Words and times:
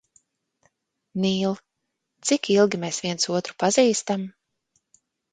Nīl, 1.25 1.51
cik 2.29 2.49
ilgi 2.53 2.79
mēs 2.85 2.99
viens 3.07 3.27
otru 3.41 3.57
pazīstam? 3.65 4.23